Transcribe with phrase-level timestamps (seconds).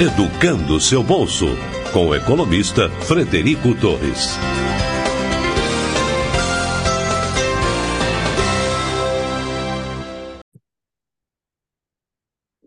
[0.00, 1.44] Educando seu bolso,
[1.92, 4.36] com o economista Frederico Torres.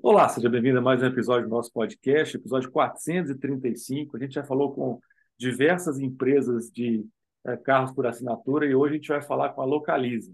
[0.01, 4.15] Olá, seja bem-vindo a mais um episódio do nosso podcast, episódio 435.
[4.15, 4.99] A gente já falou com
[5.37, 7.03] diversas empresas de
[7.43, 10.31] é, carros por assinatura e hoje a gente vai falar com a Localiza.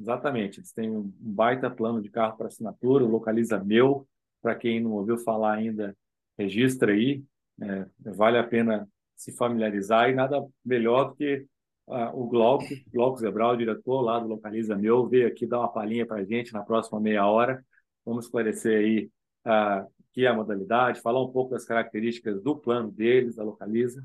[0.00, 4.08] Exatamente, eles têm um baita plano de carro para assinatura, o Localiza Meu.
[4.40, 5.94] Para quem não ouviu falar ainda,
[6.40, 7.22] registra aí,
[7.60, 11.46] é, vale a pena se familiarizar e nada melhor do que
[11.86, 16.06] uh, o Glauco, Glauco Zebral, diretor lá do Localiza Meu, veio aqui dar uma palhinha
[16.06, 17.62] para a gente na próxima meia hora.
[18.04, 19.10] Vamos esclarecer aí
[19.44, 24.02] o que é a modalidade, falar um pouco das características do plano deles, da Localiza,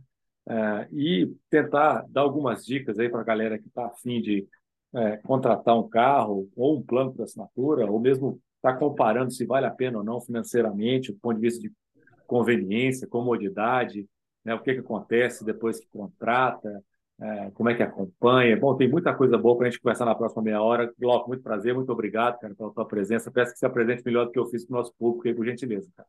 [0.48, 4.45] uh, e tentar dar algumas dicas aí para a galera que está afim de
[4.93, 9.45] é, contratar um carro ou um plano de assinatura, ou mesmo estar tá comparando se
[9.45, 11.73] vale a pena ou não financeiramente, do ponto de vista de
[12.25, 14.07] conveniência, comodidade,
[14.43, 16.84] né, o que, que acontece depois que contrata,
[17.20, 18.57] é, como é que acompanha.
[18.57, 20.93] Bom, tem muita coisa boa para a gente conversar na próxima meia hora.
[20.99, 23.31] Glauco, muito prazer, muito obrigado, cara, pela tua presença.
[23.31, 25.46] Peço que se apresente melhor do que eu fiz para o nosso público aí, por
[25.46, 26.07] gentileza, cara.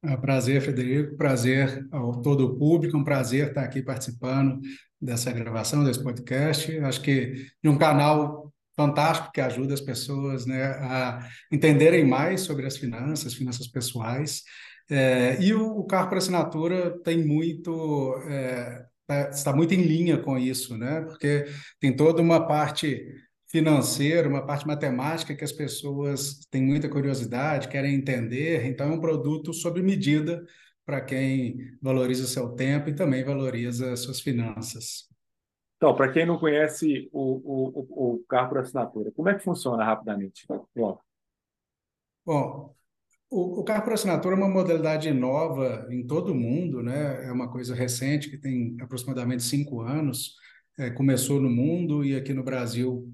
[0.00, 4.60] É um prazer, Frederico, prazer ao todo o público, um prazer estar aqui participando
[5.00, 6.78] dessa gravação, desse podcast.
[6.78, 12.64] Acho que de um canal fantástico que ajuda as pessoas né, a entenderem mais sobre
[12.64, 14.44] as finanças, finanças pessoais.
[14.90, 20.18] É, e o, o carro para assinatura tem muito, é, tá, está muito em linha
[20.18, 21.02] com isso, né?
[21.02, 21.44] porque
[21.78, 23.06] tem toda uma parte
[23.48, 28.66] financeira, uma parte matemática que as pessoas têm muita curiosidade, querem entender.
[28.66, 30.44] Então, é um produto sob medida
[30.84, 35.06] para quem valoriza seu tempo e também valoriza suas finanças.
[35.76, 39.84] Então, para quem não conhece o, o, o carro por assinatura, como é que funciona
[39.84, 40.46] rapidamente?
[40.74, 40.98] Bom,
[42.24, 42.77] Bom
[43.30, 47.26] o, o carro por assinatura é uma modalidade nova em todo o mundo, né?
[47.26, 50.34] É uma coisa recente que tem aproximadamente cinco anos.
[50.78, 53.12] É, começou no mundo e aqui no Brasil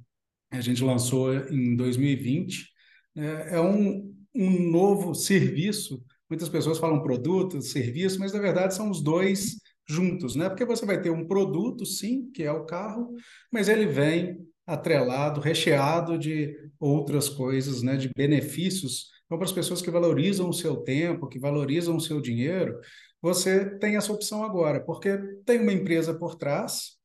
[0.50, 2.70] a gente lançou em 2020.
[3.16, 6.04] É, é um, um novo serviço.
[6.28, 9.56] Muitas pessoas falam produto, serviço, mas na verdade são os dois
[9.88, 10.48] juntos, né?
[10.48, 13.14] Porque você vai ter um produto, sim, que é o carro,
[13.52, 17.96] mas ele vem atrelado, recheado de outras coisas, né?
[17.96, 19.13] De benefícios.
[19.26, 22.78] Então, para as pessoas que valorizam o seu tempo, que valorizam o seu dinheiro,
[23.20, 26.98] você tem essa opção agora, porque tem uma empresa por trás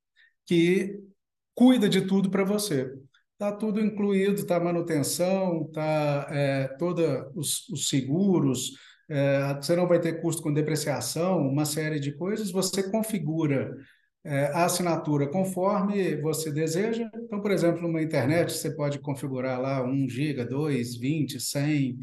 [0.45, 0.99] que
[1.55, 2.91] cuida de tudo para você.
[3.33, 8.71] Está tudo incluído, está manutenção, está é, todos os, os, seguros,
[9.09, 12.51] é, você não vai ter custo com depreciação, uma série de coisas.
[12.51, 13.73] Você configura
[14.53, 17.09] a assinatura conforme você deseja.
[17.15, 21.99] Então, por exemplo, numa internet, você pode configurar lá 1 GB, 2, 20, 100,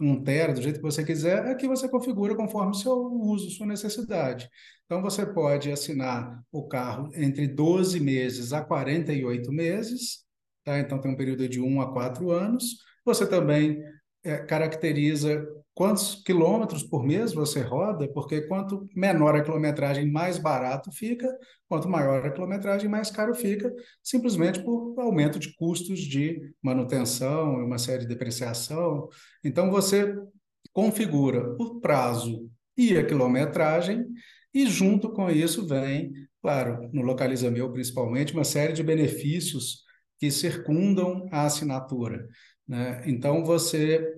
[0.00, 1.46] 1 tera, do jeito que você quiser.
[1.46, 4.48] Aqui você configura conforme o seu uso, sua necessidade.
[4.84, 10.22] Então, você pode assinar o carro entre 12 meses a 48 meses,
[10.64, 10.78] Tá?
[10.78, 12.78] Então, tem um período de 1 a 4 anos.
[13.04, 13.82] Você também
[14.24, 20.92] é, caracteriza quantos quilômetros por mês você roda, porque quanto menor a quilometragem, mais barato
[20.92, 21.26] fica,
[21.68, 23.72] quanto maior a quilometragem, mais caro fica,
[24.02, 29.08] simplesmente por aumento de custos de manutenção, uma série de depreciação.
[29.42, 30.14] Então, você
[30.72, 34.06] configura o prazo e a quilometragem,
[34.54, 36.12] e junto com isso vem,
[36.42, 39.82] claro, no Localiza Meu principalmente, uma série de benefícios
[40.22, 42.28] que circundam a assinatura.
[42.68, 43.02] Né?
[43.06, 44.08] Então, você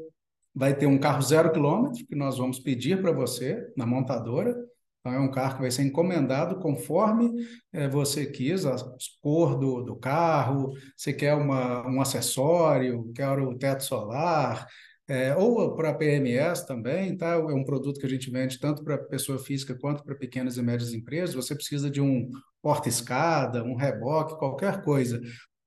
[0.54, 4.54] vai ter um carro zero quilômetro, que nós vamos pedir para você na montadora.
[5.00, 7.32] Então, é um carro que vai ser encomendado conforme
[7.72, 8.76] é, você quis, a
[9.22, 14.66] cor do, do carro, você quer uma, um acessório, quer o teto solar,
[15.08, 17.28] é, ou para PMS também, tá?
[17.28, 20.62] É um produto que a gente vende tanto para pessoa física quanto para pequenas e
[20.62, 21.34] médias empresas.
[21.34, 22.28] Você precisa de um
[22.60, 25.18] porta-escada, um reboque, qualquer coisa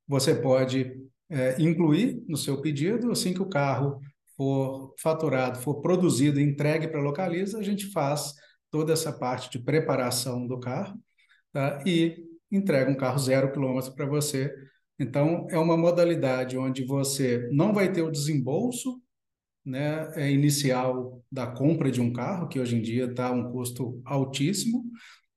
[0.07, 0.91] você pode
[1.29, 3.99] é, incluir no seu pedido, assim que o carro
[4.35, 8.33] for faturado, for produzido entregue para a Localiza, a gente faz
[8.71, 10.97] toda essa parte de preparação do carro
[11.51, 11.83] tá?
[11.85, 14.53] e entrega um carro zero quilômetro para você.
[14.99, 19.01] Então, é uma modalidade onde você não vai ter o desembolso
[19.67, 24.01] né, é inicial da compra de um carro, que hoje em dia está um custo
[24.05, 24.85] altíssimo,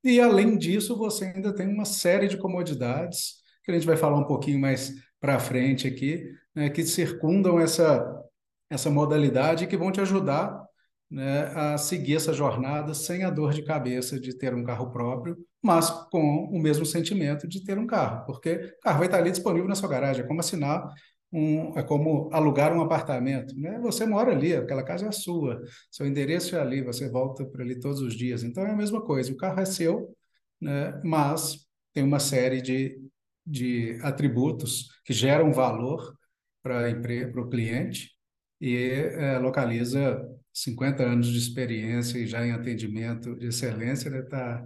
[0.05, 3.40] e além disso, você ainda tem uma série de comodidades
[3.71, 6.25] que a gente vai falar um pouquinho mais para frente aqui,
[6.55, 8.05] né, que circundam essa,
[8.69, 10.61] essa modalidade e que vão te ajudar
[11.11, 15.37] né, a seguir essa jornada sem a dor de cabeça de ter um carro próprio,
[15.63, 19.31] mas com o mesmo sentimento de ter um carro, porque o carro vai estar ali
[19.31, 20.89] disponível na sua garagem, é como assinar
[21.33, 23.79] um, é como alugar um apartamento, né?
[23.81, 27.79] Você mora ali, aquela casa é sua, seu endereço é ali, você volta para ali
[27.79, 28.43] todos os dias.
[28.43, 30.15] Então é a mesma coisa, o carro é seu,
[30.61, 31.01] né?
[31.05, 32.99] Mas tem uma série de,
[33.47, 36.15] de atributos que geram valor
[36.63, 38.11] para o cliente
[38.61, 40.21] e é, localiza
[40.53, 44.63] 50 anos de experiência e já em atendimento de excelência, está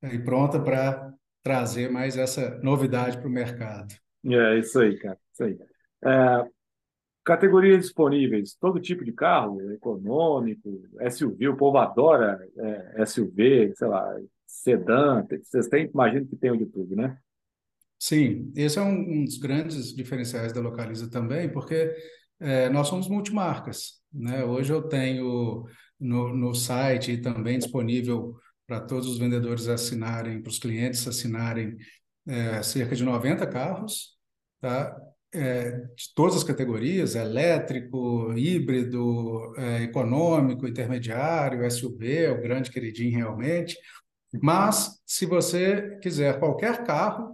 [0.00, 0.18] né?
[0.18, 1.12] Tá pronta para
[1.42, 3.94] trazer mais essa novidade para o mercado.
[4.24, 5.58] É isso aí, cara, isso aí.
[6.04, 6.50] É,
[7.24, 12.46] categorias disponíveis, todo tipo de carro, econômico, SUV, o povo adora
[12.96, 17.18] é, SUV, sei lá, sedã, vocês têm, imagino que tenham de tudo, né?
[18.06, 21.90] Sim, esse é um, um dos grandes diferenciais da Localiza também, porque
[22.38, 23.94] é, nós somos multimarcas.
[24.12, 24.44] Né?
[24.44, 25.64] Hoje eu tenho
[25.98, 28.36] no, no site e também disponível
[28.66, 31.78] para todos os vendedores assinarem, para os clientes assinarem,
[32.28, 34.18] é, cerca de 90 carros,
[34.60, 34.94] tá?
[35.32, 43.78] É, de todas as categorias, elétrico, híbrido, é, econômico, intermediário, SUV, o grande queridinho realmente.
[44.42, 47.33] Mas, se você quiser qualquer carro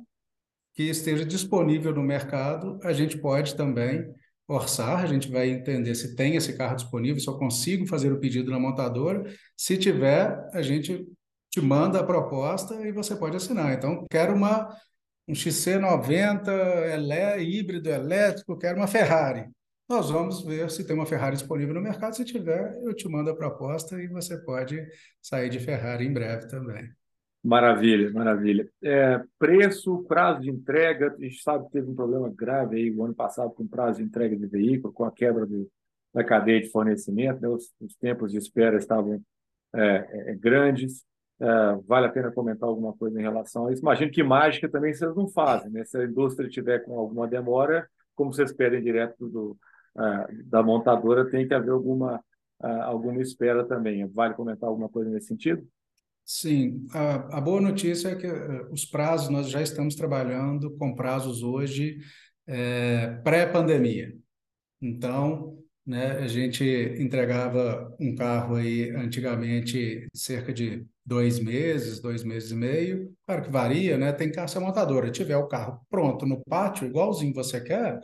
[0.74, 4.12] que esteja disponível no mercado, a gente pode também
[4.46, 8.18] orçar, a gente vai entender se tem esse carro disponível, se eu consigo fazer o
[8.18, 9.24] pedido na montadora.
[9.56, 11.06] Se tiver, a gente
[11.50, 13.72] te manda a proposta e você pode assinar.
[13.72, 14.68] Então, quero uma
[15.28, 16.48] um XC90
[16.92, 19.48] elé, híbrido elétrico, quero uma Ferrari.
[19.88, 22.16] Nós vamos ver se tem uma Ferrari disponível no mercado.
[22.16, 24.84] Se tiver, eu te mando a proposta e você pode
[25.22, 26.88] sair de Ferrari em breve também.
[27.42, 28.68] Maravilha, maravilha.
[28.82, 33.02] É, preço, prazo de entrega, a gente sabe que teve um problema grave aí o
[33.02, 35.46] ano passado com o prazo de entrega de veículo, com a quebra
[36.12, 37.48] da cadeia de fornecimento, né?
[37.48, 39.22] os, os, tempos de espera estavam
[39.74, 41.02] é, é, grandes.
[41.40, 41.46] É,
[41.86, 43.80] vale a pena comentar alguma coisa em relação a isso?
[43.80, 45.82] Imagino que mágica também vocês não fazem, né?
[45.84, 49.56] Se a indústria tiver com alguma demora, como vocês pedem direto do,
[49.98, 52.22] é, da montadora, tem que haver alguma,
[52.62, 54.06] é, alguma espera também.
[54.08, 55.66] Vale comentar alguma coisa nesse sentido?
[56.32, 60.94] Sim, a, a, boa notícia é que uh, os prazos, nós já estamos trabalhando com
[60.94, 61.98] prazos hoje
[62.46, 64.14] é, pré-pandemia.
[64.80, 66.64] Então, né, a gente
[67.00, 73.12] entregava um carro aí antigamente cerca de dois meses, dois meses e meio.
[73.26, 74.12] Claro que varia, né?
[74.12, 75.10] Tem carro ser montadora.
[75.10, 77.98] Tiver o carro pronto no pátio, igualzinho você quer,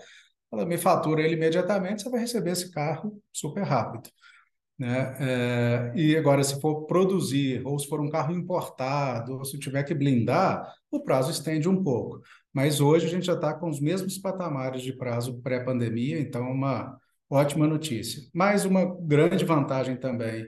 [0.53, 4.11] ela me fatura ele imediatamente, você vai receber esse carro super rápido.
[4.79, 5.17] Né?
[5.19, 9.83] É, e agora, se for produzir, ou se for um carro importado, ou se tiver
[9.85, 12.21] que blindar, o prazo estende um pouco.
[12.53, 16.51] Mas hoje a gente já está com os mesmos patamares de prazo pré-pandemia, então é
[16.51, 18.23] uma ótima notícia.
[18.35, 20.47] Mais uma grande vantagem também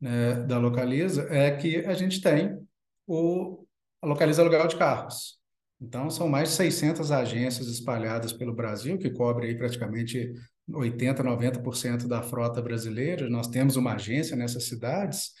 [0.00, 2.58] né, da Localiza é que a gente tem
[3.06, 3.64] o,
[4.02, 5.38] a Localiza Aluguel de Carros.
[5.80, 10.32] Então, são mais de 600 agências espalhadas pelo Brasil, que cobrem praticamente
[10.70, 15.32] 80%, 90% da frota brasileira, nós temos uma agência nessas cidades,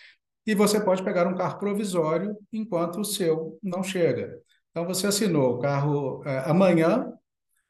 [0.46, 4.40] e você pode pegar um carro provisório enquanto o seu não chega.
[4.70, 7.12] Então, você assinou o carro é, amanhã,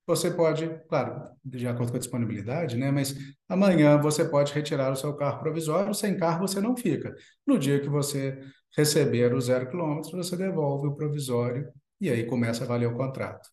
[0.06, 2.90] você pode, claro, de acordo com a disponibilidade, né?
[2.90, 3.14] Mas
[3.48, 7.14] amanhã você pode retirar o seu carro provisório, sem carro você não fica.
[7.46, 8.38] No dia que você
[8.76, 11.68] receber o zero quilômetros, você devolve o provisório
[12.00, 13.48] e aí começa a valer o contrato.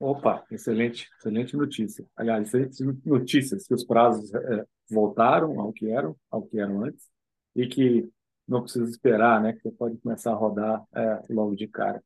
[0.00, 2.06] Opa, excelente, excelente notícia.
[2.16, 7.08] Aliás, excelentes notícias que os prazos é, voltaram ao que eram, ao que eram antes,
[7.54, 8.08] e que
[8.46, 9.52] não precisa esperar, né?
[9.52, 12.02] Que você pode começar a rodar é, logo de cara.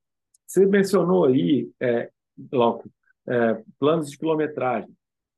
[0.46, 2.10] Você mencionou aí, é,
[3.26, 4.90] é, planos de quilometragem.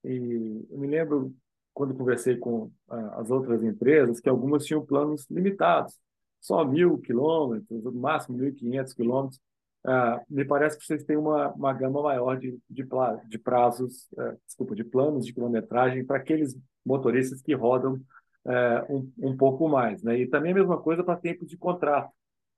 [0.04, 1.34] E eu me lembro
[1.72, 5.98] quando conversei com ah, as outras empresas que algumas tinham planos limitados,
[6.40, 9.40] só mil quilômetros, no máximo 1.500 quilômetros.
[9.86, 12.86] Uh, me parece que vocês têm uma, uma gama maior de, de,
[13.28, 18.00] de prazos, uh, desculpa, de planos de quilometragem para aqueles motoristas que rodam
[18.46, 20.02] uh, um, um pouco mais.
[20.02, 20.20] Né?
[20.20, 22.10] E também a mesma coisa para tempo de contrato.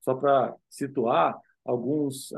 [0.02, 2.33] Só para situar, alguns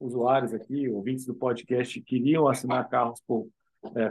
[0.00, 3.46] usuários aqui, ouvintes do podcast, queriam assinar carros por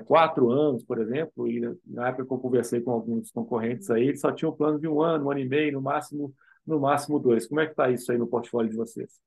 [0.06, 4.22] quatro anos, por exemplo, e na época que eu conversei com alguns concorrentes aí, eles
[4.22, 6.34] só tinham plano de um ano, um ano e meio, no máximo,
[6.66, 7.46] no máximo dois.
[7.46, 9.20] Como é que está isso aí no portfólio de vocês?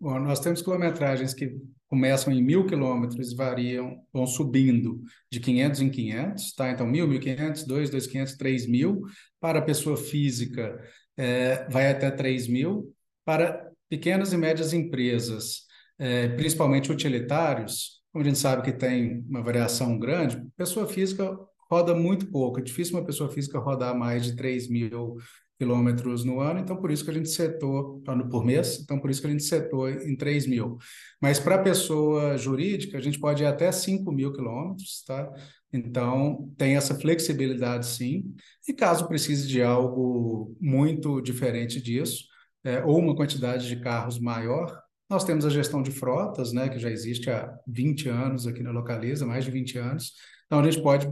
[0.00, 1.56] Bom, nós temos quilometragens que
[1.88, 6.70] começam em mil quilômetros e variam, vão subindo de 500 em 500, tá?
[6.70, 9.00] Então, mil, 1.500, 2, 2.500, 3.000.
[9.40, 10.78] Para pessoa física,
[11.16, 12.84] é, vai até 3.000.
[13.24, 15.62] Para pequenas e médias empresas,
[15.98, 21.36] é, principalmente utilitários, como a gente sabe que tem uma variação grande, pessoa física
[21.70, 22.60] roda muito pouco.
[22.60, 25.16] É difícil uma pessoa física rodar mais de 3 mil
[25.58, 28.00] quilômetros no ano, então por isso que a gente setou,
[28.30, 30.78] por mês, então por isso que a gente setou em 3 mil.
[31.20, 35.28] Mas para pessoa jurídica, a gente pode ir até 5 mil quilômetros, tá?
[35.72, 38.34] Então tem essa flexibilidade sim,
[38.68, 42.24] e caso precise de algo muito diferente disso,
[42.64, 46.78] é, ou uma quantidade de carros maior, nós temos a gestão de frotas, né, que
[46.78, 50.12] já existe há 20 anos aqui na Localiza, mais de 20 anos,
[50.46, 51.08] então a gente pode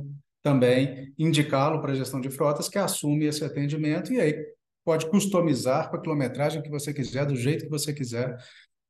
[0.46, 4.46] também indicá-lo para a gestão de frotas que assume esse atendimento e aí
[4.84, 8.38] pode customizar com a quilometragem que você quiser, do jeito que você quiser.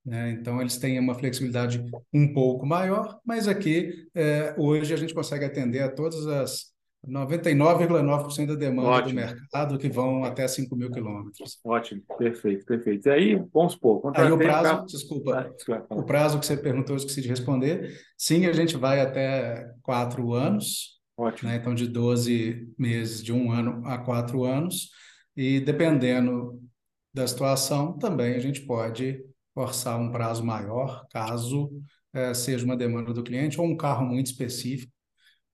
[0.05, 0.33] Né?
[0.33, 1.83] Então, eles têm uma flexibilidade
[2.13, 6.77] um pouco maior, mas aqui, é, hoje, a gente consegue atender a todas as
[7.09, 9.09] 99,9% da demanda Ótimo.
[9.09, 11.59] do mercado que vão até 5 mil quilômetros.
[11.65, 13.09] Ótimo, perfeito, perfeito.
[13.09, 14.13] E aí, vamos supor...
[14.15, 14.87] Aí o prazo, carro...
[14.87, 17.99] desculpa, ah, desculpa, o prazo que você perguntou, eu esqueci de responder.
[18.19, 21.49] Sim, a gente vai até quatro anos, Ótimo.
[21.49, 21.57] Né?
[21.57, 24.91] Então, de 12 meses, de um ano a quatro anos.
[25.37, 26.61] E dependendo
[27.13, 31.71] da situação, também a gente pode forçar um prazo maior, caso
[32.13, 34.93] é, seja uma demanda do cliente, ou um carro muito específico,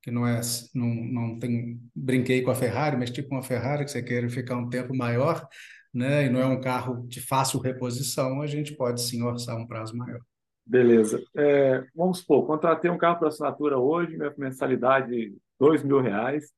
[0.02, 0.40] que não é,
[0.74, 4.56] não, não tem, brinquei com a Ferrari, mas tipo uma Ferrari que você quer ficar
[4.56, 5.46] um tempo maior,
[5.94, 9.66] né, e não é um carro de fácil reposição, a gente pode sim orçar um
[9.66, 10.20] prazo maior.
[10.64, 11.22] Beleza.
[11.36, 16.50] É, vamos supor, contratei um carro para assinatura hoje, minha mensalidade dois mil reais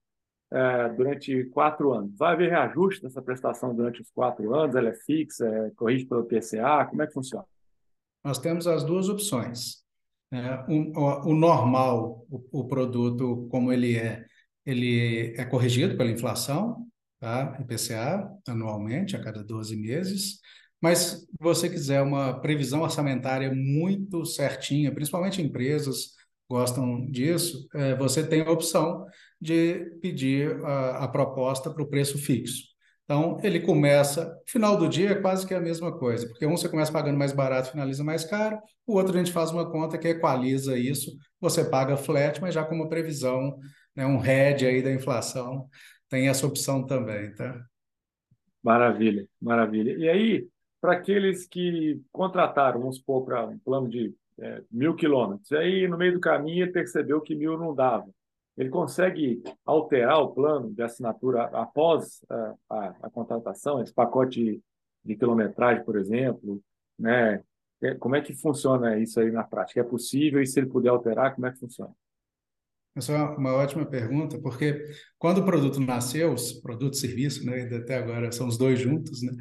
[0.50, 2.16] é, durante quatro anos.
[2.16, 4.74] Vai haver reajuste dessa prestação durante os quatro anos?
[4.74, 5.46] Ela é fixa?
[5.46, 6.86] É, corrige pelo PCA?
[6.88, 7.44] Como é que funciona?
[8.24, 9.84] Nós temos as duas opções.
[10.32, 14.24] É, o, o, normal, o, o, produto como ele é,
[14.64, 16.86] ele é corrigido pela inflação,
[17.20, 17.58] tá?
[17.60, 20.40] IPCA, anualmente, a cada 12 meses.
[20.80, 26.14] Mas se você quiser uma previsão orçamentária muito certinha, principalmente empresas
[26.54, 29.04] gostam disso, é, você tem a opção
[29.40, 32.62] de pedir a, a proposta para o preço fixo.
[33.02, 36.68] Então, ele começa, final do dia é quase que a mesma coisa, porque um você
[36.68, 40.06] começa pagando mais barato, finaliza mais caro, o outro a gente faz uma conta que
[40.06, 43.58] equaliza isso, você paga flat, mas já com uma previsão,
[43.96, 45.68] né, um head aí da inflação,
[46.08, 47.60] tem essa opção também, tá?
[48.62, 49.98] Maravilha, maravilha.
[49.98, 50.48] E aí,
[50.80, 55.50] para aqueles que contrataram, vamos supor, para um plano de é, mil quilômetros.
[55.52, 58.08] Aí, no meio do caminho, ele percebeu que mil não dava.
[58.56, 64.62] Ele consegue alterar o plano de assinatura após a, a, a contratação, esse pacote de,
[65.04, 66.62] de, quilometragem, por exemplo,
[66.98, 67.42] né?
[67.82, 69.80] É, como é que funciona isso aí na prática?
[69.80, 70.40] É possível?
[70.40, 71.92] E se ele puder alterar, como é que funciona?
[72.96, 74.84] Essa é uma ótima pergunta, porque
[75.18, 79.32] quando o produto nasceu, produto e serviço, né, até agora são os dois juntos, né,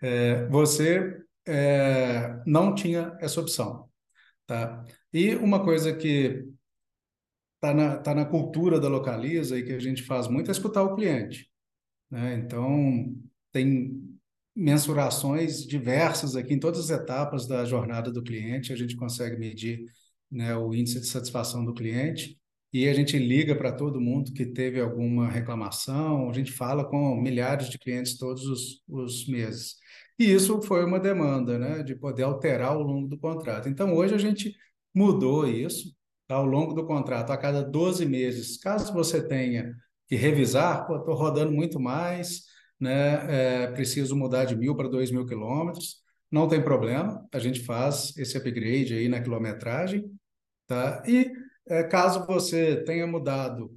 [0.00, 3.88] é, você é, não tinha essa opção.
[4.46, 4.84] Tá?
[5.12, 6.44] E uma coisa que
[7.54, 10.82] está na, tá na cultura da Localiza e que a gente faz muito é escutar
[10.82, 11.48] o cliente.
[12.10, 12.34] Né?
[12.34, 13.14] Então,
[13.52, 14.02] tem
[14.54, 19.86] mensurações diversas aqui em todas as etapas da jornada do cliente, a gente consegue medir
[20.30, 22.38] né, o índice de satisfação do cliente
[22.72, 27.20] e a gente liga para todo mundo que teve alguma reclamação, a gente fala com
[27.20, 29.76] milhares de clientes todos os, os meses.
[30.18, 33.68] E isso foi uma demanda, né, de poder alterar ao longo do contrato.
[33.68, 34.54] Então, hoje a gente
[34.94, 35.94] mudou isso,
[36.26, 36.36] tá?
[36.36, 39.74] ao longo do contrato, a cada 12 meses, caso você tenha
[40.08, 42.44] que revisar, estou rodando muito mais,
[42.80, 47.60] né, é, preciso mudar de mil para dois mil quilômetros, não tem problema, a gente
[47.60, 50.10] faz esse upgrade aí na quilometragem,
[50.66, 51.02] tá?
[51.06, 51.30] E
[51.68, 53.70] é, caso você tenha mudado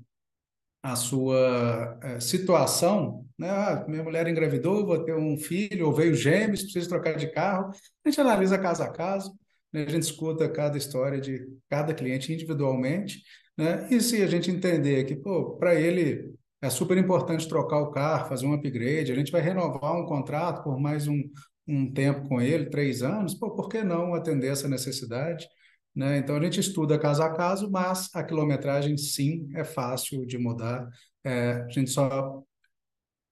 [0.82, 3.50] a sua é, situação, né?
[3.50, 7.72] Ah, minha mulher engravidou, vou ter um filho, ou veio gêmeos, preciso trocar de carro.
[8.06, 9.34] A gente analisa caso a caso,
[9.74, 9.84] né?
[9.84, 13.24] a gente escuta cada história de cada cliente individualmente,
[13.58, 13.88] né?
[13.90, 18.30] E se a gente entender que, pô, para ele é super importante trocar o carro,
[18.30, 21.22] fazer um upgrade, a gente vai renovar um contrato por mais um,
[21.68, 25.48] um tempo com ele, três anos, pô, por que não atender essa necessidade?
[25.96, 26.18] Né?
[26.18, 30.90] Então, a gente estuda caso a caso, mas a quilometragem, sim, é fácil de mudar.
[31.24, 32.44] É, a gente só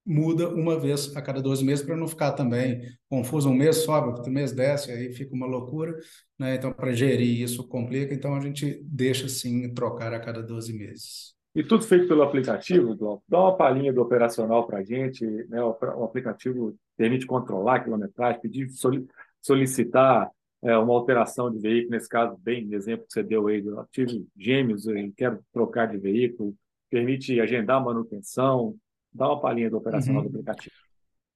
[0.06, 3.50] muda uma vez a cada 12 meses para não ficar também confuso.
[3.50, 5.94] Um mês sobe, outro mês desce, aí fica uma loucura.
[6.38, 6.54] Né?
[6.54, 8.14] Então, para gerir isso complica.
[8.14, 11.34] Então, a gente deixa, sim, trocar a cada 12 meses.
[11.54, 13.22] E tudo feito pelo aplicativo, Dom?
[13.28, 15.24] Dá uma palhinha do operacional para a gente.
[15.48, 15.62] Né?
[15.62, 18.68] O aplicativo permite controlar a quilometragem, pedir,
[19.40, 20.30] solicitar
[20.64, 24.26] é, uma alteração de veículo, nesse caso, bem, exemplo que você deu aí, eu tive
[24.36, 26.54] gêmeos, eu quero trocar de veículo,
[26.90, 28.74] permite agendar manutenção,
[29.12, 30.30] dá uma palhinha do operacional uhum.
[30.30, 30.74] do aplicativo.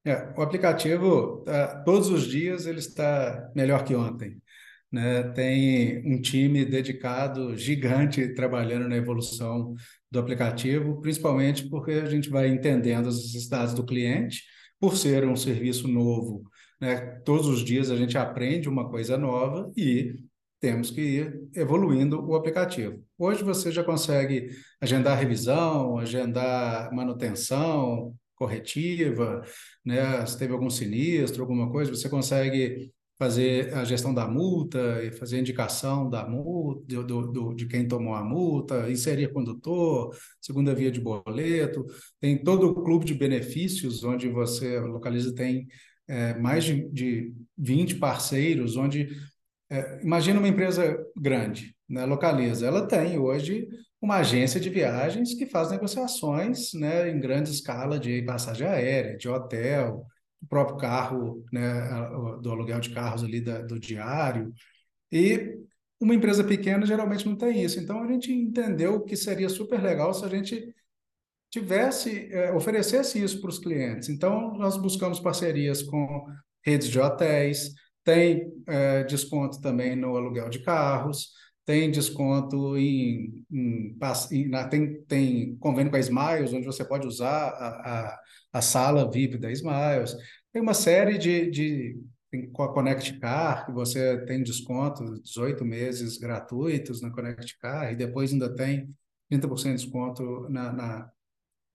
[0.04, 4.40] É, o aplicativo, tá, todos os dias, ele está melhor que ontem.
[4.90, 9.74] né, tem um time dedicado, gigante, trabalhando na evolução
[10.10, 14.42] do aplicativo, principalmente porque a gente vai entendendo as necessidades do cliente,
[14.80, 16.44] por ser um serviço novo,
[16.80, 20.14] né, todos os dias a gente aprende uma coisa nova e
[20.60, 23.02] temos que ir evoluindo o aplicativo.
[23.16, 29.42] Hoje você já consegue agendar revisão, agendar manutenção corretiva,
[29.84, 30.24] né?
[30.26, 35.36] Se teve algum sinistro, alguma coisa, você consegue fazer a gestão da multa e fazer
[35.36, 40.90] a indicação da multa, do, do, de quem tomou a multa, inserir condutor, segunda via
[40.90, 41.84] de boleto,
[42.20, 45.66] tem todo o clube de benefícios onde você localiza tem
[46.08, 49.08] é, mais de, de 20 parceiros, onde
[49.70, 53.68] é, imagina uma empresa grande, né, localiza, ela tem hoje
[54.00, 59.28] uma agência de viagens que faz negociações né, em grande escala de passagem aérea, de
[59.28, 60.06] hotel,
[60.40, 61.88] do próprio carro, né,
[62.40, 64.52] do aluguel de carros ali da, do diário.
[65.10, 65.56] E
[66.00, 67.80] uma empresa pequena geralmente não tem isso.
[67.80, 70.72] Então a gente entendeu que seria super legal se a gente
[71.50, 74.08] tivesse, é, oferecesse isso para os clientes.
[74.08, 76.26] Então nós buscamos parcerias com
[76.64, 77.72] redes de hotéis,
[78.04, 81.30] tem é, desconto também no aluguel de carros,
[81.64, 83.96] tem desconto em, em,
[84.32, 88.20] em tem, tem convênio com a Smiles, onde você pode usar a, a,
[88.54, 90.16] a sala VIP da Smiles.
[90.50, 92.00] Tem uma série de, de
[92.30, 97.92] tem, com a Connect Car, que você tem desconto, 18 meses gratuitos na Connect Car,
[97.92, 98.88] e depois ainda tem
[99.30, 101.10] 30% de desconto na, na,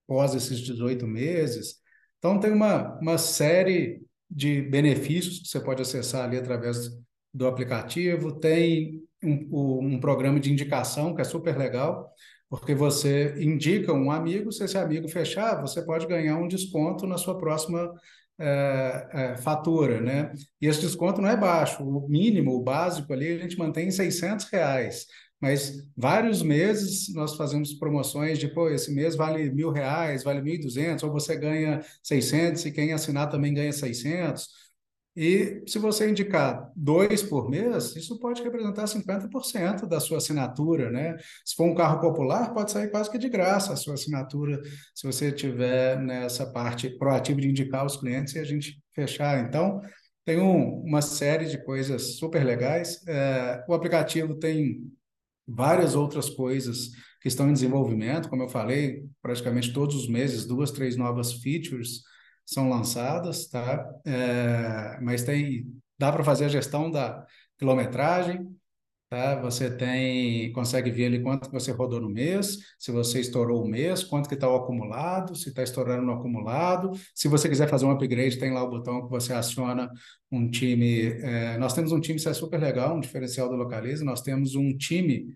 [0.06, 1.76] pós esses 18 meses.
[2.18, 6.90] Então, tem uma, uma série de benefícios que você pode acessar ali através
[7.32, 8.32] do aplicativo.
[8.38, 12.10] Tem um, um programa de indicação que é super legal,
[12.48, 17.18] porque você indica um amigo, se esse amigo fechar, você pode ganhar um desconto na
[17.18, 17.92] sua próxima
[18.38, 20.32] é, é, fatura, né?
[20.60, 23.92] E esse desconto não é baixo, o mínimo, o básico ali, a gente mantém em
[23.92, 25.06] 600 reais
[25.44, 30.54] mas vários meses nós fazemos promoções de, pô, esse mês vale mil reais, vale mil
[30.54, 34.48] e duzentos, ou você ganha 600 e quem assinar também ganha 600.
[35.14, 41.14] E se você indicar dois por mês, isso pode representar 50% da sua assinatura, né?
[41.44, 44.62] Se for um carro popular, pode sair quase que de graça a sua assinatura,
[44.94, 49.46] se você tiver nessa parte proativa de indicar os clientes e a gente fechar.
[49.46, 49.78] Então,
[50.24, 53.06] tem um, uma série de coisas super legais.
[53.06, 54.90] É, o aplicativo tem
[55.46, 60.70] várias outras coisas que estão em desenvolvimento, como eu falei, praticamente todos os meses, duas,
[60.70, 62.02] três novas features
[62.44, 63.86] são lançadas, tá?
[64.04, 65.66] É, mas tem,
[65.98, 67.24] dá para fazer a gestão da
[67.58, 68.46] quilometragem,
[69.14, 69.36] tá?
[69.36, 74.02] Você tem, consegue ver ali quanto você rodou no mês, se você estourou o mês,
[74.02, 76.90] quanto que está o acumulado, se está estourando no acumulado.
[77.14, 79.88] Se você quiser fazer um upgrade, tem lá o botão que você aciona
[80.32, 81.02] um time.
[81.22, 84.04] É, nós temos um time, isso é super legal, um diferencial do Localiza.
[84.04, 85.28] Nós temos um time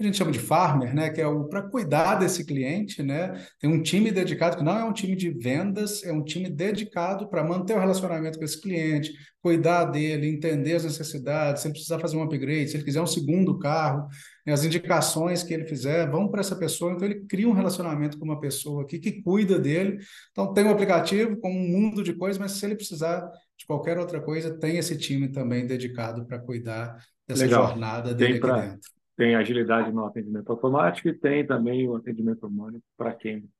[0.00, 3.44] a gente chama de farmer, né, que é o para cuidar desse cliente, né?
[3.58, 7.28] Tem um time dedicado que não é um time de vendas, é um time dedicado
[7.28, 11.98] para manter o relacionamento com esse cliente, cuidar dele, entender as necessidades, se ele precisar
[11.98, 14.06] fazer um upgrade, se ele quiser um segundo carro,
[14.46, 18.18] né, as indicações que ele fizer vão para essa pessoa, então ele cria um relacionamento
[18.20, 19.98] com uma pessoa aqui que cuida dele.
[20.30, 23.98] Então tem um aplicativo com um mundo de coisas, mas se ele precisar de qualquer
[23.98, 27.66] outra coisa, tem esse time também dedicado para cuidar dessa Legal.
[27.66, 28.60] jornada dele tem aqui pra...
[28.60, 33.50] dentro tem agilidade no atendimento automático e tem também o atendimento humano para quem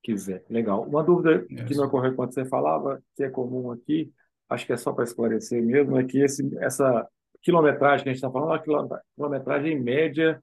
[0.00, 0.44] quiser.
[0.48, 0.84] Legal.
[0.84, 4.12] Uma dúvida que me ocorreu quando você falava, que é comum aqui,
[4.48, 7.04] acho que é só para esclarecer mesmo, é que esse, essa
[7.42, 10.40] quilometragem que a gente está falando é uma quilometragem em média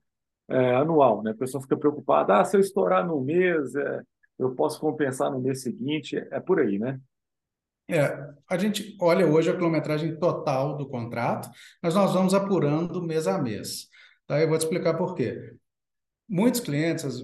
[0.49, 1.23] é, anual.
[1.23, 1.31] Né?
[1.31, 4.01] A pessoa fica preocupada, ah, se eu estourar no mês, é,
[4.37, 6.99] eu posso compensar no mês seguinte, é por aí, né?
[7.87, 11.49] É, a gente olha hoje a quilometragem total do contrato,
[11.81, 13.87] mas nós vamos apurando mês a mês.
[14.27, 14.41] Tá?
[14.41, 15.53] Eu vou te explicar por quê.
[16.27, 17.15] Muitos clientes, às,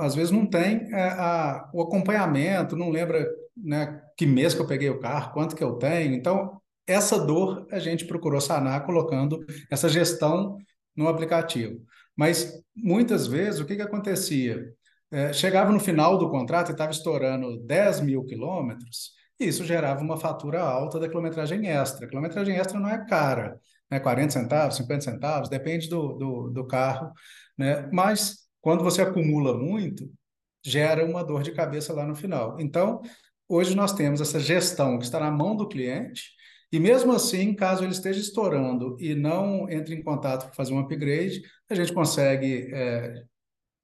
[0.00, 4.66] às vezes, não têm é, a, o acompanhamento, não lembra né, que mês que eu
[4.66, 6.14] peguei o carro, quanto que eu tenho.
[6.14, 10.56] Então, essa dor a gente procurou sanar colocando essa gestão
[10.96, 11.80] no aplicativo.
[12.16, 14.72] Mas, muitas vezes, o que, que acontecia?
[15.10, 20.16] É, chegava no final do contrato e estava estourando 10 mil quilômetros, isso gerava uma
[20.18, 22.06] fatura alta da quilometragem extra.
[22.06, 23.58] A quilometragem extra não é cara,
[23.90, 27.12] né, 40 centavos, 50 centavos, depende do, do, do carro,
[27.56, 27.88] né?
[27.92, 30.10] mas quando você acumula muito,
[30.64, 32.56] gera uma dor de cabeça lá no final.
[32.60, 33.00] Então,
[33.48, 36.32] hoje nós temos essa gestão que está na mão do cliente,
[36.70, 40.80] e mesmo assim, caso ele esteja estourando e não entre em contato para fazer um
[40.80, 43.24] upgrade, a gente consegue é,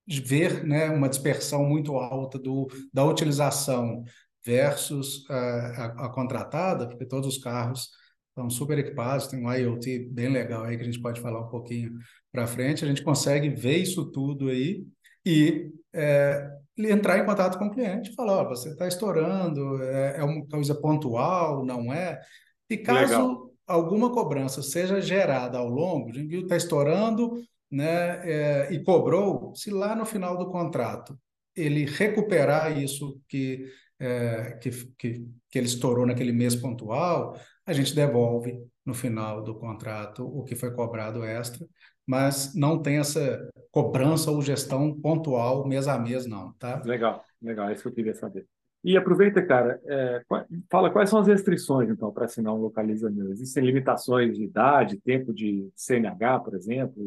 [0.07, 4.05] ver né, uma dispersão muito alta do, da utilização
[4.45, 7.89] versus uh, a, a, contratada, porque todos os carros
[8.35, 11.49] estão super equipados, tem um IoT bem legal aí que a gente pode falar um
[11.49, 11.93] pouquinho
[12.33, 14.85] para frente, a gente consegue ver isso tudo aí
[15.25, 20.17] e é, entrar em contato com o cliente e falar, oh, você está estourando, é,
[20.19, 22.21] é, uma coisa pontual, não é?
[22.69, 23.51] E caso legal.
[23.67, 29.71] alguma cobrança seja gerada ao longo, de que está estourando né, é, e cobrou, se
[29.71, 31.17] lá no final do contrato
[31.55, 33.65] ele recuperar isso que,
[34.01, 39.55] é, que, que, que ele estourou naquele mês pontual, a gente devolve no final do
[39.55, 41.67] contrato o que foi cobrado extra,
[42.07, 46.83] mas não tem essa cobrança ou gestão pontual mês a mês, não, tá?
[46.85, 48.47] Legal, legal, é isso que eu queria saber.
[48.85, 50.23] E aproveita, cara, é,
[50.71, 53.31] fala quais são as restrições, então, para assinar um Localiza Meu.
[53.31, 57.07] Existem limitações de idade, tempo de CNH, por exemplo,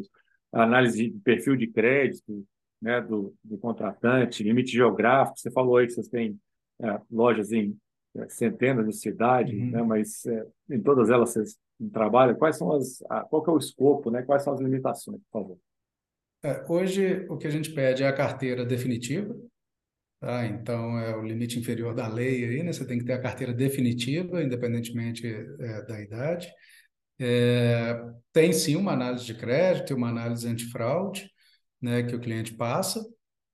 [0.52, 2.44] análise de perfil de crédito
[2.82, 5.38] né, do, do contratante, limite geográfico.
[5.38, 6.36] Você falou aí que vocês têm
[6.82, 7.76] é, lojas em
[8.28, 9.70] centenas de cidades, uhum.
[9.70, 11.56] né, mas é, em todas elas vocês
[11.92, 12.34] trabalham.
[12.36, 14.22] Quais são as, a, qual é o escopo, né?
[14.22, 15.58] quais são as limitações, por favor?
[16.42, 19.34] É, hoje, o que a gente pede é a carteira definitiva,
[20.20, 20.44] Tá?
[20.46, 22.72] Então, é o limite inferior da lei aí, né?
[22.72, 26.52] Você tem que ter a carteira definitiva, independentemente é, da idade.
[27.20, 28.00] É,
[28.32, 31.30] tem sim uma análise de crédito, uma análise antifraude,
[31.80, 33.04] né, que o cliente passa,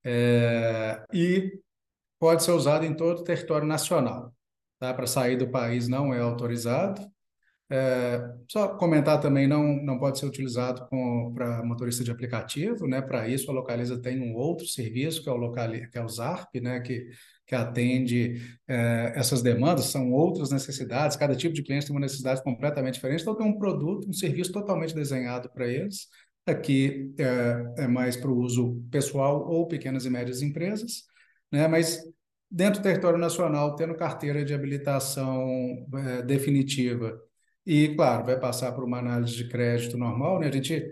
[0.04, 1.52] é, e
[2.18, 4.34] pode ser usado em todo o território nacional.
[4.84, 4.92] Tá?
[4.92, 7.00] Para sair do país não é autorizado,
[7.70, 10.86] é, só comentar também, não, não pode ser utilizado
[11.34, 13.00] para motorista de aplicativo, né?
[13.00, 16.08] Para isso, a Localiza tem um outro serviço, que é o, Locali, que é o
[16.08, 16.80] ZARP, né?
[16.80, 17.08] Que,
[17.46, 22.42] que atende é, essas demandas, são outras necessidades, cada tipo de cliente tem uma necessidade
[22.42, 26.08] completamente diferente, então tem um produto, um serviço totalmente desenhado para eles.
[26.46, 31.04] Aqui é, é mais para o uso pessoal ou pequenas e médias empresas,
[31.50, 31.66] né?
[31.68, 32.02] Mas
[32.50, 37.20] dentro do território nacional, tendo carteira de habilitação é, definitiva
[37.66, 40.48] e, claro, vai passar por uma análise de crédito normal, né?
[40.48, 40.84] A gente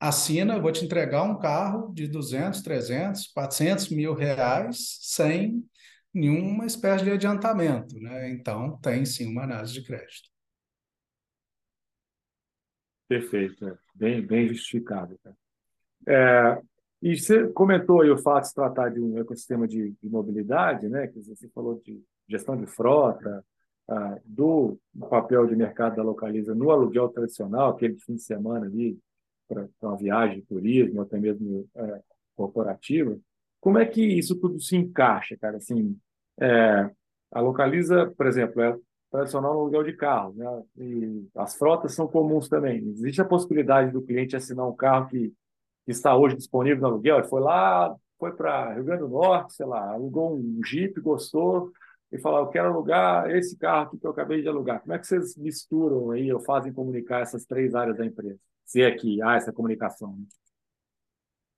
[0.00, 5.64] assina, vou te entregar um carro de 200, 300, 400 mil reais sem
[6.12, 8.30] nenhuma espécie de adiantamento, né?
[8.30, 10.28] Então, tem sim uma análise de crédito.
[13.08, 13.78] Perfeito, é.
[13.94, 15.18] bem, bem justificado.
[16.06, 16.60] É,
[17.04, 20.88] e você comentou aí o fato de se tratar de um ecossistema de, de mobilidade,
[20.88, 21.06] né?
[21.06, 23.44] Que você falou de gestão de frota,
[23.86, 24.78] ah, do
[25.10, 28.98] papel de mercado da Localiza no aluguel tradicional, aquele fim de semana ali,
[29.46, 32.00] para uma viagem turismo, até mesmo é,
[32.34, 33.18] corporativa,
[33.60, 35.58] como é que isso tudo se encaixa, cara?
[35.58, 35.98] Assim,
[36.40, 36.90] é,
[37.30, 38.74] a Localiza, por exemplo, é
[39.10, 40.62] tradicional no aluguel de carro, né?
[40.78, 42.78] E as frotas são comuns também.
[42.88, 45.32] Existe a possibilidade do cliente assinar um carro que,
[45.84, 47.18] que está hoje disponível no aluguel.
[47.18, 51.72] Ele foi lá, foi para Rio Grande do Norte, sei lá, alugou um Jeep, gostou,
[52.14, 54.80] e falar, eu quero alugar esse carro aqui que eu acabei de alugar.
[54.80, 58.38] Como é que vocês misturam aí ou fazem comunicar essas três áreas da empresa?
[58.64, 60.16] Se é que há essa comunicação.
[60.16, 60.24] Né?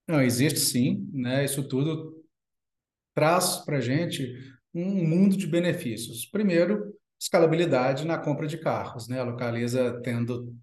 [0.08, 1.44] Não, existe sim, né?
[1.44, 2.24] Isso tudo
[3.14, 4.34] traz para gente
[4.74, 6.24] um mundo de benefícios.
[6.24, 9.20] Primeiro, escalabilidade na compra de carros, né?
[9.20, 10.54] A Localiza tendo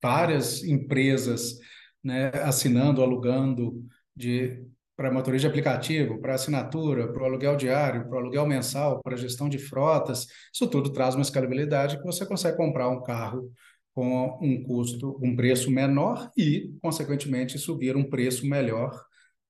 [0.00, 1.58] várias empresas
[2.02, 3.84] né, assinando, alugando
[4.14, 4.64] de
[4.96, 9.16] para motorista de aplicativo, para assinatura, para o aluguel diário, para o aluguel mensal, para
[9.16, 13.50] gestão de frotas, isso tudo traz uma escalabilidade que você consegue comprar um carro
[13.94, 18.92] com um custo, um preço menor e, consequentemente, subir um preço melhor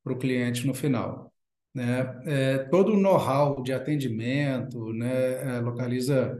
[0.03, 1.33] para o cliente no final.
[1.75, 2.21] Né?
[2.27, 6.38] É, todo o know-how de atendimento, né, é, localiza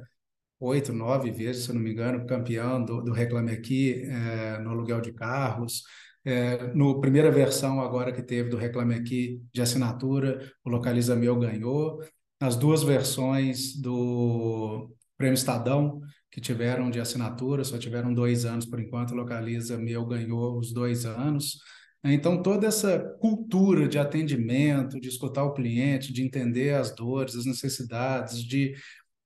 [0.63, 5.01] oito, nove vezes, se não me engano, campeão do, do Reclame Aqui é, no aluguel
[5.01, 5.83] de carros,
[6.25, 11.37] é, no primeira versão agora que teve do Reclame Aqui de assinatura, o Localiza Meu
[11.37, 12.01] ganhou.
[12.41, 18.81] As duas versões do Prêmio Estadão que tiveram de assinatura, só tiveram dois anos por
[18.81, 21.59] enquanto, o Localiza Meu ganhou os dois anos.
[22.05, 27.45] Então, toda essa cultura de atendimento, de escutar o cliente, de entender as dores, as
[27.45, 28.75] necessidades, de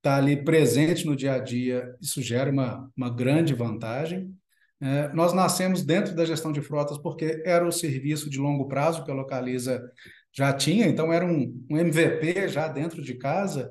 [0.07, 4.33] estar ali presente no dia a dia, isso gera uma, uma grande vantagem.
[4.81, 9.05] É, nós nascemos dentro da gestão de frotas porque era o serviço de longo prazo
[9.05, 9.83] que a Localiza
[10.33, 13.71] já tinha, então era um, um MVP já dentro de casa,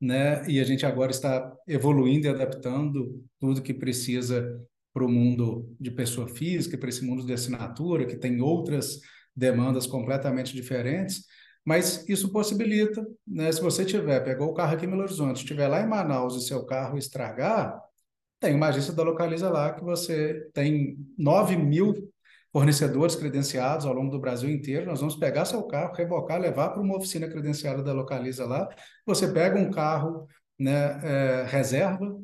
[0.00, 0.44] né?
[0.48, 4.60] E a gente agora está evoluindo e adaptando tudo que precisa
[4.92, 8.98] para o mundo de pessoa física, para esse mundo de assinatura, que tem outras
[9.36, 11.26] demandas completamente diferentes,
[11.66, 13.50] mas isso possibilita, né?
[13.50, 16.46] Se você tiver, pegou o carro aqui em Belo Horizonte, estiver lá em Manaus e
[16.46, 17.82] seu carro estragar,
[18.38, 22.12] tem uma agência da Localiza lá que você tem 9 mil
[22.52, 24.86] fornecedores credenciados ao longo do Brasil inteiro.
[24.86, 28.68] Nós vamos pegar seu carro, rebocar, levar para uma oficina credenciada da Localiza lá.
[29.04, 30.26] Você pega um carro
[30.58, 32.16] né, é, reserva,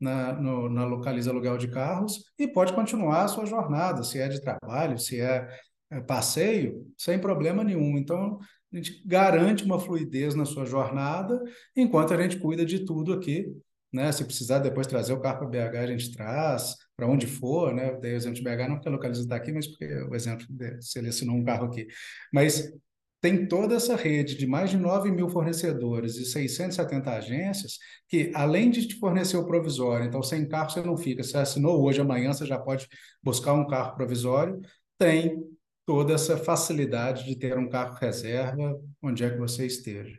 [0.00, 4.28] na, no, na Localiza Aluguel de Carros e pode continuar a sua jornada, se é
[4.28, 5.46] de trabalho, se é,
[5.90, 7.98] é passeio, sem problema nenhum.
[7.98, 8.38] Então,
[8.72, 11.42] a gente garante uma fluidez na sua jornada,
[11.76, 13.46] enquanto a gente cuida de tudo aqui.
[13.92, 14.12] Né?
[14.12, 17.92] Se precisar depois trazer o carro para BH, a gente traz, para onde for, né?
[18.00, 20.46] Dei o exemplo de BH, não porque a localização está aqui, mas porque o exemplo
[20.48, 21.88] de, selecionou um carro aqui.
[22.32, 22.72] Mas
[23.20, 27.78] tem toda essa rede de mais de 9 mil fornecedores e 670 agências
[28.08, 31.82] que, além de te fornecer o provisório, então sem carro você não fica, você assinou
[31.82, 32.88] hoje, amanhã você já pode
[33.22, 34.60] buscar um carro provisório,
[34.98, 35.42] tem
[35.90, 40.16] toda essa facilidade de ter um carro reserva onde é que você esteja.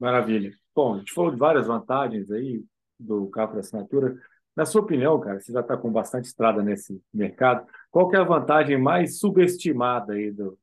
[0.00, 0.52] Maravilha.
[0.72, 2.62] Bom, a gente falou de várias vantagens aí
[2.96, 4.16] do carro para assinatura.
[4.54, 8.20] Na sua opinião, cara, você já está com bastante estrada nesse mercado, qual que é
[8.20, 10.56] a vantagem mais subestimada aí do,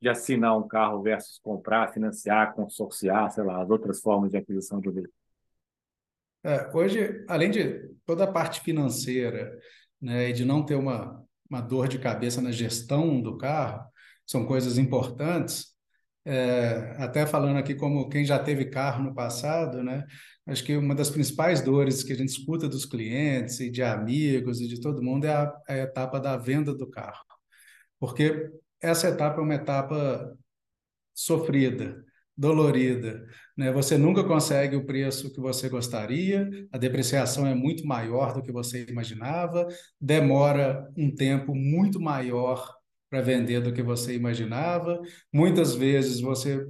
[0.00, 4.80] de assinar um carro versus comprar, financiar, consorciar, sei lá, as outras formas de aquisição
[4.80, 5.14] de um veículo?
[6.42, 9.60] É, hoje, além de toda a parte financeira,
[10.00, 13.89] né, e de não ter uma, uma dor de cabeça na gestão do carro,
[14.30, 15.70] são coisas importantes.
[16.24, 20.06] É, até falando aqui como quem já teve carro no passado, né?
[20.46, 24.60] Acho que uma das principais dores que a gente escuta dos clientes e de amigos
[24.60, 27.24] e de todo mundo é a, é a etapa da venda do carro.
[27.98, 30.36] Porque essa etapa é uma etapa
[31.14, 32.04] sofrida,
[32.36, 33.26] dolorida.
[33.56, 33.72] Né?
[33.72, 38.52] Você nunca consegue o preço que você gostaria, a depreciação é muito maior do que
[38.52, 39.66] você imaginava,
[40.00, 42.79] demora um tempo muito maior
[43.10, 45.00] para vender do que você imaginava.
[45.32, 46.64] Muitas vezes você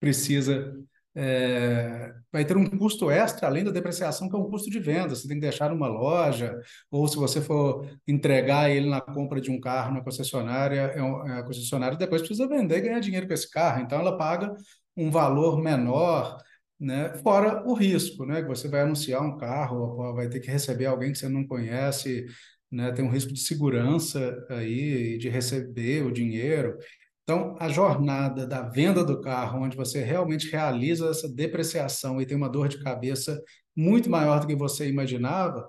[0.00, 0.74] precisa
[1.14, 5.14] é, vai ter um custo extra, além da depreciação, que é um custo de venda.
[5.14, 6.58] Você tem que deixar numa loja,
[6.90, 11.32] ou se você for entregar ele na compra de um carro na concessionária, é é,
[11.38, 13.82] a concessionária depois precisa vender e ganhar dinheiro com esse carro.
[13.82, 14.54] Então, ela paga
[14.96, 16.38] um valor menor,
[16.80, 17.14] né?
[17.22, 18.42] fora o risco, né?
[18.42, 22.26] que você vai anunciar um carro, vai ter que receber alguém que você não conhece,
[22.72, 22.90] né?
[22.92, 26.76] tem um risco de segurança aí, de receber o dinheiro.
[27.22, 32.36] Então, a jornada da venda do carro, onde você realmente realiza essa depreciação e tem
[32.36, 33.40] uma dor de cabeça
[33.76, 35.68] muito maior do que você imaginava,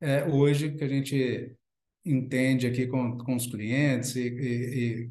[0.00, 1.54] é hoje que a gente
[2.04, 5.10] entende aqui com, com os clientes e, e, e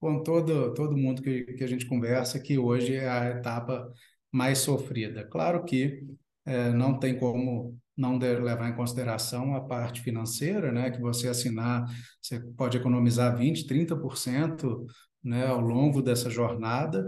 [0.00, 3.92] com todo, todo mundo que, que a gente conversa, que hoje é a etapa
[4.32, 5.24] mais sofrida.
[5.24, 6.02] Claro que
[6.44, 10.90] é, não tem como não levar em consideração a parte financeira, né?
[10.90, 11.84] Que você assinar,
[12.20, 14.86] você pode economizar 20%, 30%
[15.22, 17.04] né, ao longo dessa jornada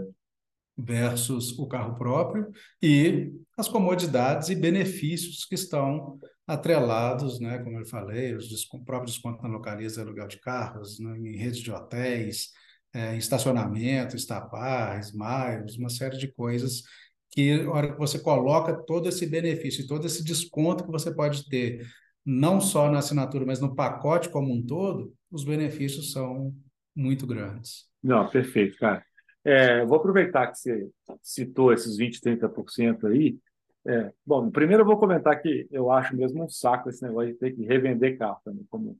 [0.77, 7.85] versus o carro próprio e as comodidades e benefícios que estão atrelados, né, como eu
[7.85, 12.51] falei, os descontos, próprios descontos na localiza aluguel de carros, né, em redes de hotéis,
[12.93, 16.83] é, estacionamento, estapar, smiles, uma série de coisas
[17.35, 21.47] que, na hora que você coloca todo esse benefício, todo esse desconto que você pode
[21.49, 21.85] ter,
[22.25, 26.55] não só na assinatura, mas no pacote como um todo, os benefícios são
[26.95, 27.89] muito grandes.
[28.01, 29.03] Não, perfeito, cara.
[29.43, 30.89] É, vou aproveitar que você
[31.21, 33.37] citou esses 20%, 30% aí.
[33.85, 37.37] É, bom, primeiro eu vou comentar que eu acho mesmo um saco esse negócio de
[37.37, 38.97] ter que revender carro também, como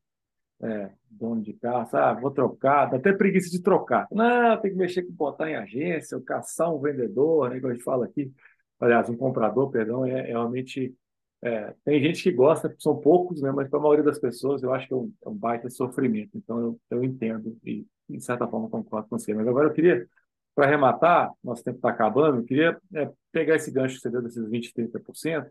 [0.66, 1.88] é, dono de carro.
[1.94, 4.08] Ah, vou trocar, dá até preguiça de trocar.
[4.12, 7.84] Não, tem que mexer com botar em agência, caçar um vendedor, né, que a gente
[7.84, 8.32] fala aqui.
[8.80, 10.94] Aliás, um comprador, perdão, é, é realmente.
[11.42, 14.74] É, tem gente que gosta, são poucos, né, mas para a maioria das pessoas eu
[14.74, 16.32] acho que é um, é um baita sofrimento.
[16.36, 19.34] Então eu, eu entendo e de certa forma, concordo com você.
[19.34, 20.08] Mas agora eu queria,
[20.54, 24.22] para arrematar, nosso tempo está acabando, eu queria é, pegar esse gancho que você deu
[24.22, 25.50] desses 20%, 30%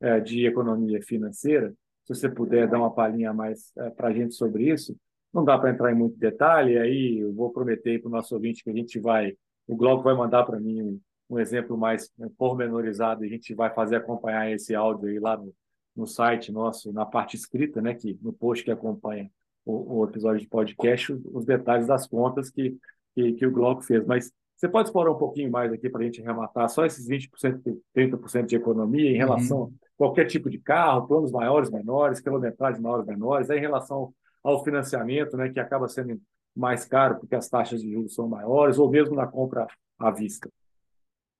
[0.00, 1.74] é, de economia financeira.
[2.08, 4.96] Se você puder dar uma palhinha mais é, para a gente sobre isso.
[5.32, 8.64] Não dá para entrar em muito detalhe, aí eu vou prometer para o nosso ouvinte
[8.64, 12.30] que a gente vai, o Glauco vai mandar para mim um, um, exemplo mais né,
[12.38, 15.54] pormenorizado, e a gente vai fazer acompanhar esse áudio aí lá no,
[15.94, 19.30] no site nosso, na parte escrita, né, que, no post que acompanha
[19.66, 22.74] o, o episódio de podcast, os detalhes das contas que,
[23.14, 24.06] que, que o Glauco fez.
[24.06, 27.78] Mas você pode explorar um pouquinho mais aqui para a gente arrematar só esses 20%,
[27.94, 29.18] 30% de economia em uhum.
[29.18, 29.74] relação uhum.
[29.98, 35.50] Qualquer tipo de carro, planos maiores, menores, quilometragem maiores, menores, em relação ao financiamento, né,
[35.50, 36.18] que acaba sendo
[36.56, 39.66] mais caro porque as taxas de juros são maiores, ou mesmo na compra
[39.98, 40.48] à vista.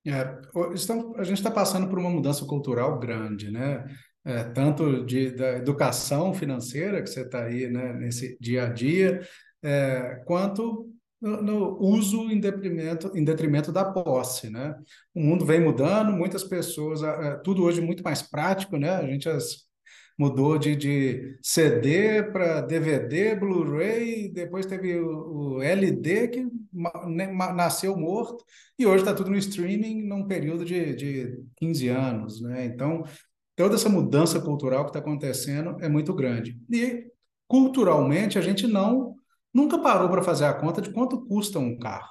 [0.07, 0.39] É,
[0.75, 3.85] estamos, a gente está passando por uma mudança cultural grande, né?
[4.29, 9.27] é, tanto de, da educação financeira, que você está aí né, nesse dia a dia,
[9.63, 14.51] é, quanto no, no, uso em detrimento, em detrimento da posse.
[14.51, 14.75] Né?
[15.15, 18.91] O mundo vem mudando, muitas pessoas, é, tudo hoje muito mais prático, né?
[18.91, 19.69] a gente as,
[20.19, 26.47] mudou de, de CD para DVD, Blu-ray, depois teve o, o LD que
[27.07, 28.45] né, nasceu morto,
[28.79, 32.41] e hoje está tudo no streaming num período de, de 15 anos.
[32.41, 32.65] Né?
[32.67, 33.05] Então,
[33.55, 36.61] toda essa mudança cultural que está acontecendo é muito grande.
[36.71, 37.07] E
[37.47, 39.18] culturalmente a gente não
[39.59, 42.11] nunca parou para fazer a conta de quanto custa um carro,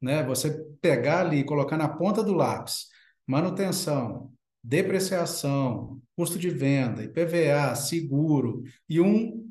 [0.00, 0.22] né?
[0.24, 2.90] Você pegar ali e colocar na ponta do lápis
[3.26, 9.48] manutenção, depreciação, custo de venda, IPVA, seguro e um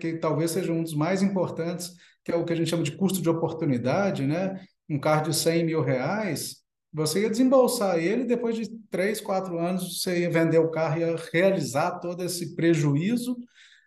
[0.00, 2.92] que talvez seja um dos mais importantes, que é o que a gente chama de
[2.92, 4.64] custo de oportunidade, né?
[4.88, 10.00] Um carro de 100 mil reais, você ia desembolsar ele, depois de três, quatro anos,
[10.00, 13.36] você ia vender o carro, ia realizar todo esse prejuízo,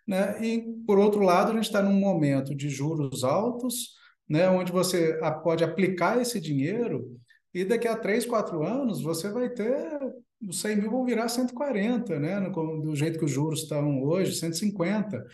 [0.08, 0.42] né?
[0.42, 3.90] E, por outro lado, a gente está num momento de juros altos,
[4.26, 4.48] né?
[4.48, 7.14] onde você pode aplicar esse dinheiro
[7.52, 9.98] e daqui a três, quatro anos você vai ter
[10.40, 12.40] os 100 mil vão virar 140, né?
[12.48, 15.26] do jeito que os juros estão hoje, 150.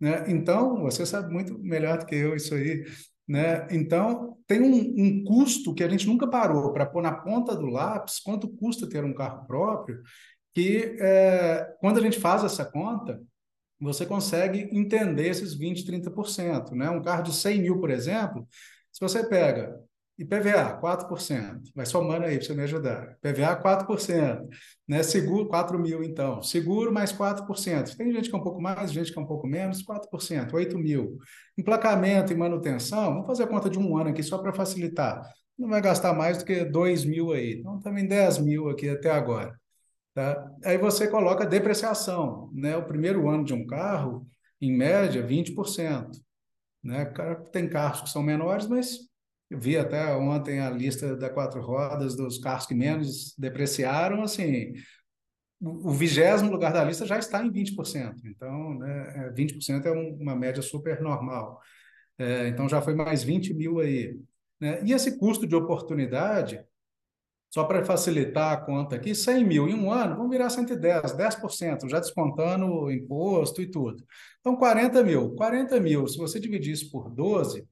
[0.00, 0.24] Né?
[0.28, 2.84] Então, você sabe muito melhor do que eu isso aí.
[3.28, 3.66] Né?
[3.70, 7.66] Então, tem um, um custo que a gente nunca parou para pôr na ponta do
[7.66, 10.00] lápis quanto custa ter um carro próprio,
[10.54, 13.20] que é, quando a gente faz essa conta,
[13.82, 16.72] você consegue entender esses 20%, 30%.
[16.72, 16.90] Né?
[16.90, 18.46] Um carro de 100 mil, por exemplo,
[18.92, 19.74] se você pega
[20.18, 21.72] IPVA, 4%.
[21.74, 23.16] Vai somando aí para você me ajudar.
[23.22, 24.48] IPVA, 4%.
[24.86, 25.02] Né?
[25.02, 26.42] Seguro, 4 mil, então.
[26.42, 27.96] Seguro, mais 4%.
[27.96, 30.78] Tem gente que é um pouco mais, gente que é um pouco menos, 4%, 8
[30.78, 31.18] mil.
[31.58, 35.22] Emplacamento e manutenção, vamos fazer a conta de um ano aqui só para facilitar.
[35.58, 37.58] Não vai gastar mais do que 2 mil aí.
[37.60, 39.58] Então, também 10 mil aqui até agora.
[40.14, 40.50] Tá?
[40.64, 42.50] Aí você coloca depreciação.
[42.52, 42.76] Né?
[42.76, 44.26] O primeiro ano de um carro,
[44.60, 46.10] em média, 20%.
[46.82, 47.04] Né?
[47.52, 48.98] Tem carros que são menores, mas
[49.50, 54.72] eu vi até ontem a lista da quatro rodas dos carros que menos depreciaram, assim,
[55.60, 58.24] o vigésimo lugar da lista já está em 20%.
[58.24, 61.60] Então, né, 20% é, é uma média super normal.
[62.18, 64.18] É, então, já foi mais 20 mil aí.
[64.60, 64.82] Né?
[64.84, 66.64] E esse custo de oportunidade,
[67.52, 71.86] só para facilitar a conta aqui, 100 mil em um ano, vão virar 110, 10%,
[71.86, 74.02] já descontando imposto e tudo.
[74.40, 75.34] Então, 40 mil.
[75.34, 77.68] 40 mil, se você dividir isso por 12,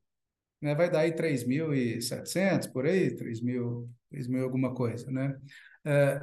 [0.61, 5.35] né, vai dar aí 3.700, por aí, 3.000, 3.000 alguma coisa, né?
[5.83, 6.21] É,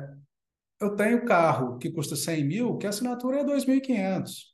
[0.80, 4.54] eu tenho carro que custa 100 mil, que a assinatura é 2.500.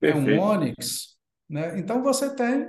[0.00, 1.18] É um Onix,
[1.50, 1.78] né?
[1.78, 2.66] Então você tem,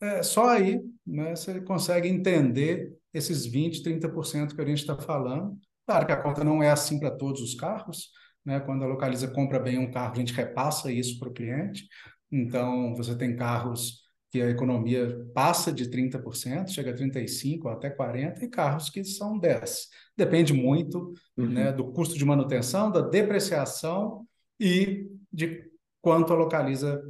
[0.00, 5.56] é, só aí, né, você consegue entender esses 20%, 30% que a gente está falando.
[5.86, 8.10] Claro que a conta não é assim para todos os carros,
[8.44, 8.60] né?
[8.60, 11.86] Quando a Localiza compra bem um carro, a gente repassa isso para o cliente.
[12.30, 14.02] Então, você tem carros
[14.34, 19.38] que a economia passa de 30%, chega a 35% até 40%, e carros que são
[19.38, 19.86] 10%.
[20.16, 21.48] Depende muito uhum.
[21.48, 24.26] né, do custo de manutenção, da depreciação
[24.58, 25.70] e de
[26.02, 27.00] quanto a Localiza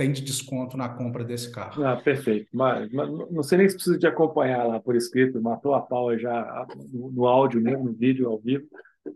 [0.00, 1.84] tem de desconto na compra desse carro.
[1.84, 2.48] Ah, perfeito.
[2.54, 6.16] Mas, mas não sei nem se precisa de acompanhar lá por escrito, matou a pau
[6.16, 8.64] já no, no áudio mesmo, no vídeo ao vivo.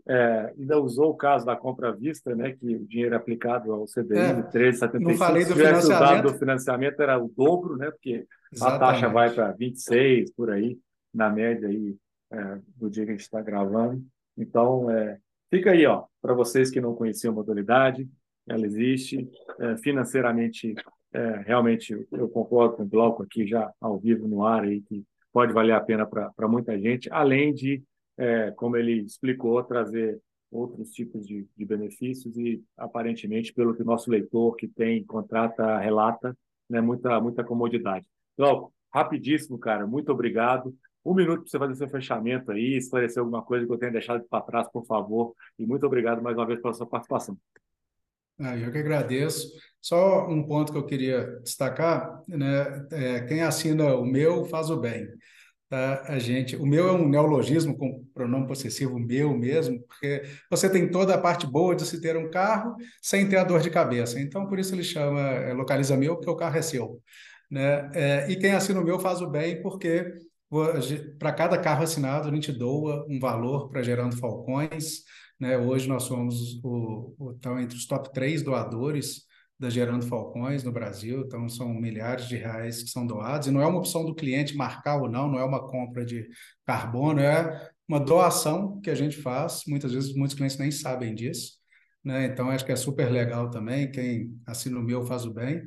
[0.07, 3.73] É, ainda usou o caso da compra à vista, né, que o dinheiro é aplicado
[3.73, 4.99] ao CDI é, 13,75.
[4.99, 6.03] Não falei do Se tivesse financiamento.
[6.03, 8.83] usado do financiamento, era o dobro, né, porque Exatamente.
[8.83, 10.77] a taxa vai para 26, por aí,
[11.11, 11.95] na média aí,
[12.31, 14.03] é, do dia que a gente está gravando.
[14.37, 15.17] Então, é,
[15.49, 18.07] fica aí, ó, para vocês que não conheciam a modalidade,
[18.47, 19.29] ela existe.
[19.59, 20.73] É, financeiramente,
[21.13, 25.03] é, realmente, eu concordo com o bloco aqui já ao vivo no ar, aí, que
[25.31, 27.83] pode valer a pena para muita gente, além de
[28.17, 30.19] é, como ele explicou, trazer
[30.51, 35.77] outros tipos de, de, benefícios e, aparentemente, pelo que o nosso leitor que tem, contrata,
[35.79, 36.37] relata,
[36.69, 38.07] né, muita, muita comodidade.
[38.33, 40.73] Então, rapidíssimo, cara, muito obrigado.
[41.03, 44.23] Um minuto para você fazer seu fechamento aí, esclarecer alguma coisa que eu tenha deixado
[44.29, 45.35] para trás, por favor.
[45.59, 47.37] E muito obrigado mais uma vez pela sua participação.
[48.39, 49.47] Ah, eu que agradeço.
[49.81, 52.85] Só um ponto que eu queria destacar, né?
[52.91, 55.07] É, quem assina o meu faz o bem
[55.69, 56.03] tá?
[56.07, 60.89] A gente, o meu é um neologismo com pronome possessivo meu mesmo, porque você tem
[60.89, 64.19] toda a parte boa de se ter um carro sem ter a dor de cabeça.
[64.19, 67.01] Então, por isso ele chama é, localiza meu, porque o carro é seu,
[67.49, 67.89] né?
[67.93, 70.13] É, e quem assina o meu faz o bem, porque
[71.19, 75.03] para cada carro assinado a gente doa um valor para Gerando Falcões.
[75.39, 75.57] Né?
[75.57, 79.25] Hoje nós somos o, o, então, entre os top três doadores
[79.57, 83.61] da Gerando Falcões no Brasil, então são milhares de reais que são doados, e não
[83.61, 86.27] é uma opção do cliente marcar ou não, não é uma compra de
[86.65, 91.53] carbono, é uma doação que a gente faz, muitas vezes muitos clientes nem sabem disso,
[92.03, 92.25] né?
[92.25, 95.61] Então acho que é super legal também, quem assina o meu faz o bem.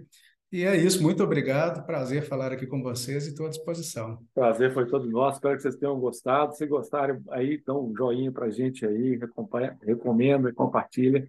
[0.50, 4.18] E é isso, muito obrigado, prazer falar aqui com vocês e estou à disposição.
[4.34, 6.54] Prazer foi todo nosso, espero que vocês tenham gostado.
[6.56, 9.20] Se gostarem aí, então um joinha para a gente aí,
[9.82, 11.28] recomenda e compartilha.